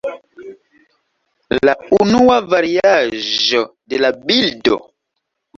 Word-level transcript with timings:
La 1.69 1.75
unua 1.99 2.39
variaĵo 2.55 3.63
de 3.93 4.03
la 4.03 4.15
bildo. 4.31 4.85